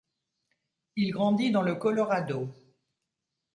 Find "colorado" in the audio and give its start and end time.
1.75-2.49